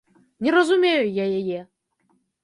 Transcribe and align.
Не 0.45 0.53
разумею 0.55 1.03
я 1.17 1.25
яе. 1.41 1.59